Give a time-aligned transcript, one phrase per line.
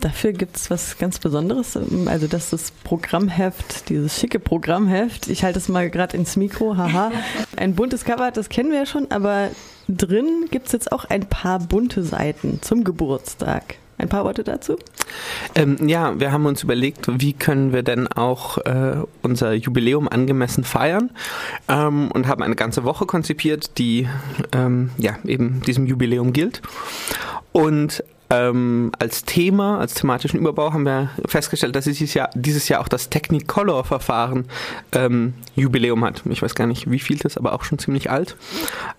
[0.00, 1.76] Dafür gibt es was ganz Besonderes.
[2.06, 5.28] Also das ist das Programmheft, dieses schicke Programmheft.
[5.28, 7.10] Ich halte es mal gerade ins Mikro, haha.
[7.56, 9.50] Ein buntes Cover, das kennen wir ja schon, aber
[9.88, 13.76] drin gibt es jetzt auch ein paar bunte Seiten zum Geburtstag.
[13.98, 14.76] Ein paar Worte dazu?
[15.56, 20.62] Ähm, ja, wir haben uns überlegt, wie können wir denn auch äh, unser Jubiläum angemessen
[20.62, 21.10] feiern
[21.68, 24.08] ähm, und haben eine ganze Woche konzipiert, die
[24.52, 26.62] ähm, ja eben diesem Jubiläum gilt.
[27.50, 32.80] Und ähm, als Thema, als thematischen Überbau haben wir festgestellt, dass dieses Jahr, dieses Jahr
[32.80, 34.44] auch das Technicolor-Verfahren
[34.92, 36.22] ähm, Jubiläum hat.
[36.28, 38.36] Ich weiß gar nicht, wie viel das, aber auch schon ziemlich alt.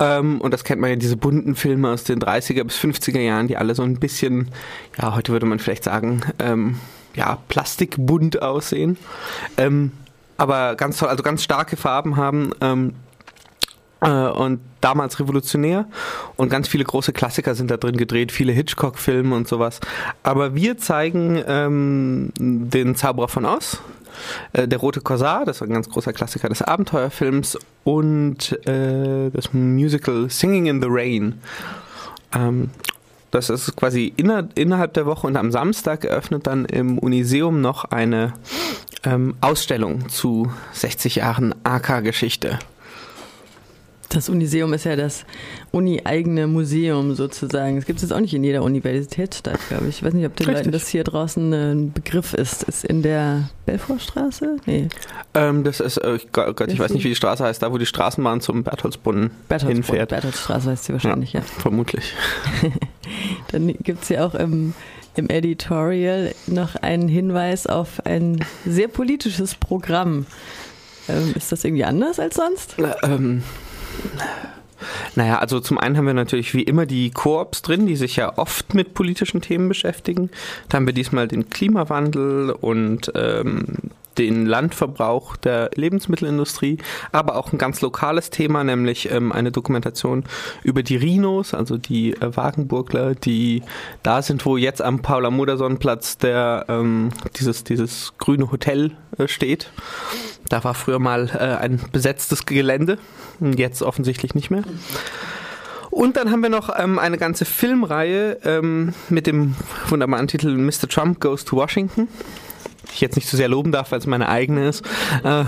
[0.00, 3.46] Ähm, und das kennt man ja, diese bunten Filme aus den 30er bis 50er Jahren,
[3.46, 4.48] die alle so ein bisschen,
[5.00, 6.80] ja, heute würde man vielleicht sagen, ähm,
[7.14, 8.96] ja, plastikbunt aussehen.
[9.56, 9.92] Ähm,
[10.36, 12.52] aber ganz toll, also ganz starke Farben haben.
[14.02, 15.86] Äh, und damals revolutionär
[16.36, 19.80] und ganz viele große Klassiker sind da drin gedreht, viele Hitchcock-Filme und sowas.
[20.22, 23.80] Aber wir zeigen ähm, den Zauberer von Oz,
[24.52, 29.52] äh, der rote Korsar, das ist ein ganz großer Klassiker des Abenteuerfilms und äh, das
[29.52, 31.40] Musical Singing in the Rain.
[32.34, 32.70] Ähm,
[33.30, 37.84] das ist quasi inner, innerhalb der Woche und am Samstag eröffnet dann im Uniseum noch
[37.86, 38.34] eine
[39.04, 42.58] ähm, Ausstellung zu 60 Jahren AK-Geschichte.
[44.12, 45.24] Das Uniseum ist ja das
[45.70, 47.76] uni-eigene Museum sozusagen.
[47.76, 49.98] Das gibt es jetzt auch nicht in jeder Universitätsstadt, glaube ich.
[49.98, 50.66] Ich weiß nicht, ob den Richtig.
[50.66, 52.62] Leuten das hier draußen ein Begriff ist.
[52.64, 54.58] Ist in der Belfortstraße?
[54.66, 54.88] Nee.
[55.34, 57.86] Ähm, das ist, äh, Gott, ich weiß nicht, wie die Straße heißt, da wo die
[57.86, 60.10] Straßenbahn zum Bertholdsbrunnen Bertholdsbrunnen hinfährt.
[60.10, 61.40] Bertholdsstraße heißt sie wahrscheinlich, ja.
[61.40, 61.46] ja.
[61.46, 62.12] Vermutlich.
[63.52, 64.74] Dann gibt es ja auch im,
[65.16, 70.26] im Editorial noch einen Hinweis auf ein sehr politisches Programm.
[71.08, 72.78] Ähm, ist das irgendwie anders als sonst?
[72.78, 73.42] Äh, ähm
[75.14, 78.36] naja, also zum einen haben wir natürlich wie immer die Koops drin, die sich ja
[78.38, 80.30] oft mit politischen Themen beschäftigen.
[80.68, 83.76] Da haben wir diesmal den Klimawandel und ähm,
[84.18, 86.78] den Landverbrauch der Lebensmittelindustrie,
[87.12, 90.24] aber auch ein ganz lokales Thema, nämlich ähm, eine Dokumentation
[90.62, 93.62] über die Rhinos, also die äh, Wagenburgler, die
[94.02, 99.70] da sind, wo jetzt am Paula-Modersohn-Platz der ähm, dieses, dieses grüne Hotel äh, steht.
[100.52, 102.98] Da war früher mal äh, ein besetztes Gelände,
[103.40, 104.62] jetzt offensichtlich nicht mehr.
[105.90, 109.54] Und dann haben wir noch ähm, eine ganze Filmreihe ähm, mit dem
[109.88, 110.90] wunderbaren Titel Mr.
[110.90, 112.06] Trump Goes to Washington
[112.92, 114.84] ich jetzt nicht so sehr loben darf, weil es meine eigene ist.
[115.24, 115.44] Äh,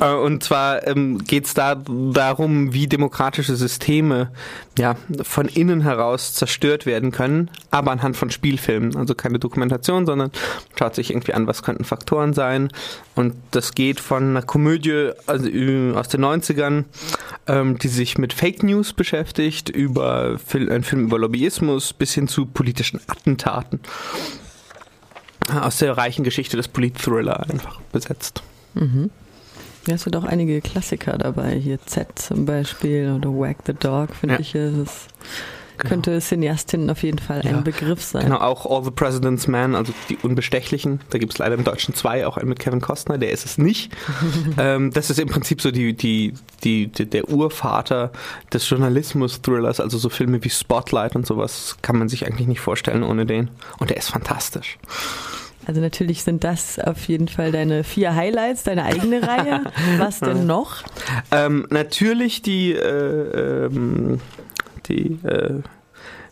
[0.00, 4.30] äh, und zwar ähm, geht es da darum, wie demokratische Systeme
[4.78, 8.96] ja von innen heraus zerstört werden können, aber anhand von Spielfilmen.
[8.96, 10.30] Also keine Dokumentation, sondern
[10.78, 12.70] schaut sich irgendwie an, was könnten Faktoren sein.
[13.14, 15.46] Und das geht von einer Komödie also,
[15.94, 16.84] aus den 90ern,
[17.46, 22.46] ähm, die sich mit Fake News beschäftigt, über einen Film über Lobbyismus bis hin zu
[22.46, 23.80] politischen Attentaten
[25.62, 28.42] aus der reichen Geschichte des Polit-Thriller einfach besetzt.
[28.74, 29.10] Mhm.
[29.86, 34.14] Ja, es sind auch einige Klassiker dabei, hier Z zum Beispiel oder Wag the Dog,
[34.14, 34.40] finde ja.
[34.40, 34.54] ich.
[34.54, 35.08] Es
[35.76, 35.88] genau.
[35.88, 37.50] könnte Cineastinnen auf jeden Fall ja.
[37.50, 38.24] ein Begriff sein.
[38.24, 41.00] Genau, auch All the President's Men, also die Unbestechlichen.
[41.10, 43.58] Da gibt es leider im Deutschen zwei, auch einen mit Kevin Costner, der ist es
[43.58, 43.92] nicht.
[44.58, 46.32] ähm, das ist im Prinzip so die, die,
[46.62, 48.10] die, die der Urvater
[48.52, 53.02] des Journalismus-Thrillers, also so Filme wie Spotlight und sowas kann man sich eigentlich nicht vorstellen
[53.02, 53.50] ohne den.
[53.78, 54.78] Und der ist fantastisch.
[55.66, 59.64] Also natürlich sind das auf jeden Fall deine vier Highlights, deine eigene Reihe.
[59.98, 60.82] Was denn noch?
[61.30, 64.20] Ähm, natürlich die, äh, ähm,
[64.86, 65.60] die äh,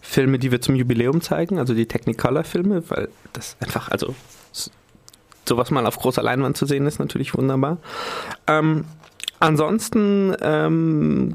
[0.00, 4.14] Filme, die wir zum Jubiläum zeigen, also die Technicolor-Filme, weil das einfach, also
[5.48, 7.78] sowas mal auf großer Leinwand zu sehen ist natürlich wunderbar.
[8.46, 8.84] Ähm,
[9.40, 11.34] ansonsten ähm,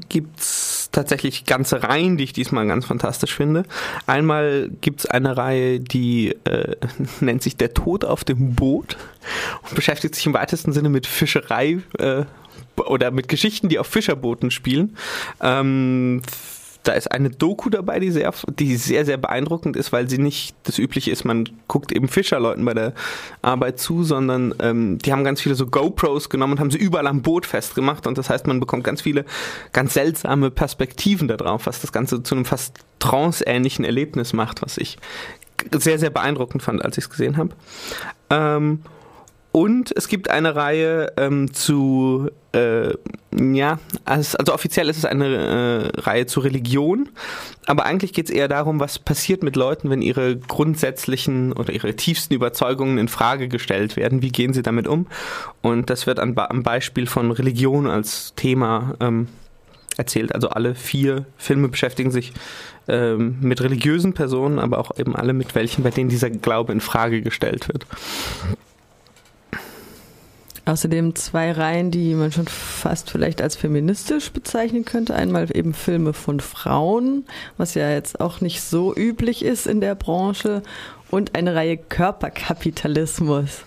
[0.92, 3.64] tatsächlich ganze Reihen, die ich diesmal ganz fantastisch finde.
[4.06, 6.76] Einmal gibt es eine Reihe, die äh,
[7.20, 8.96] nennt sich Der Tod auf dem Boot
[9.62, 12.24] und beschäftigt sich im weitesten Sinne mit Fischerei äh,
[12.76, 14.96] oder mit Geschichten, die auf Fischerbooten spielen.
[15.40, 16.22] Ähm,
[16.88, 20.56] da ist eine Doku dabei, die sehr, die sehr, sehr beeindruckend ist, weil sie nicht
[20.64, 22.94] das Übliche ist, man guckt eben Fischerleuten bei der
[23.42, 27.06] Arbeit zu, sondern ähm, die haben ganz viele so GoPros genommen und haben sie überall
[27.06, 29.26] am Boot festgemacht und das heißt, man bekommt ganz viele
[29.72, 34.96] ganz seltsame Perspektiven darauf, was das Ganze zu einem fast tranceähnlichen Erlebnis macht, was ich
[35.72, 37.50] sehr, sehr beeindruckend fand, als ich es gesehen habe.
[38.30, 38.80] Ähm,
[39.52, 42.90] und es gibt eine Reihe ähm, zu, äh,
[43.34, 47.08] ja, also, offiziell ist es eine äh, Reihe zu Religion,
[47.66, 51.94] aber eigentlich geht es eher darum, was passiert mit Leuten, wenn ihre grundsätzlichen oder ihre
[51.96, 54.22] tiefsten Überzeugungen in Frage gestellt werden.
[54.22, 55.06] Wie gehen sie damit um?
[55.62, 59.28] Und das wird an, am Beispiel von Religion als Thema ähm,
[59.96, 60.34] erzählt.
[60.34, 62.32] Also alle vier Filme beschäftigen sich
[62.86, 66.80] ähm, mit religiösen Personen, aber auch eben alle mit welchen, bei denen dieser Glaube in
[66.80, 67.86] Frage gestellt wird.
[70.68, 75.14] Außerdem zwei Reihen, die man schon fast vielleicht als feministisch bezeichnen könnte.
[75.14, 77.24] Einmal eben Filme von Frauen,
[77.56, 80.62] was ja jetzt auch nicht so üblich ist in der Branche.
[81.10, 83.62] Und eine Reihe Körperkapitalismus.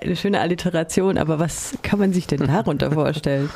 [0.00, 3.50] Eine schöne Alliteration, aber was kann man sich denn darunter vorstellen?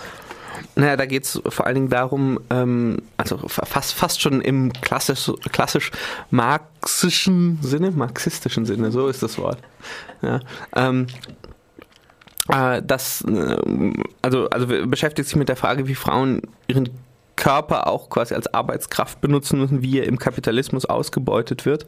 [0.76, 5.32] Naja, da geht es vor allen Dingen darum, ähm, also fast, fast schon im klassisch,
[5.52, 5.90] klassisch
[6.30, 9.58] marxischen Sinne, marxistischen Sinne, so ist das Wort.
[10.20, 10.40] Ja,
[10.76, 11.06] ähm,
[12.48, 13.92] äh, das, äh,
[14.22, 16.90] also, also beschäftigt sich mit der Frage, wie Frauen ihren
[17.36, 21.86] Körper auch quasi als Arbeitskraft benutzen müssen, wie er im Kapitalismus ausgebeutet wird.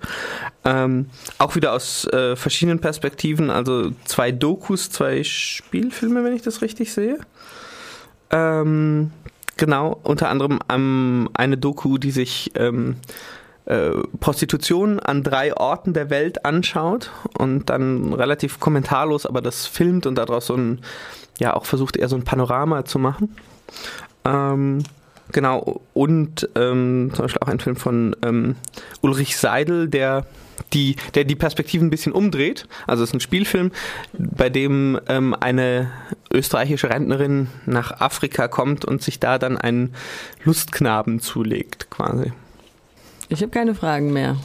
[0.64, 1.06] Ähm,
[1.38, 6.92] auch wieder aus äh, verschiedenen Perspektiven, also zwei Dokus, zwei Spielfilme, wenn ich das richtig
[6.92, 7.18] sehe.
[8.30, 9.12] Ähm,
[9.56, 12.96] genau, unter anderem ähm, eine Doku, die sich ähm,
[13.66, 13.90] äh,
[14.20, 20.16] Prostitution an drei Orten der Welt anschaut und dann relativ kommentarlos aber das filmt und
[20.16, 20.80] daraus so ein,
[21.38, 23.36] ja, auch versucht eher so ein Panorama zu machen.
[24.24, 24.84] Ähm,
[25.32, 28.56] genau, und ähm, zum Beispiel auch ein Film von ähm,
[29.00, 30.26] Ulrich Seidel, der
[30.72, 32.66] die, der die Perspektiven ein bisschen umdreht.
[32.86, 33.72] Also es ist ein Spielfilm,
[34.12, 35.90] bei dem ähm, eine
[36.32, 39.94] österreichische Rentnerin nach Afrika kommt und sich da dann einen
[40.44, 42.32] Lustknaben zulegt, quasi.
[43.28, 44.36] Ich habe keine Fragen mehr.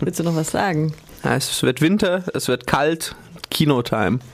[0.00, 0.92] Willst du noch was sagen?
[1.24, 3.16] Ja, es wird Winter, es wird kalt,
[3.50, 4.20] Kinotime.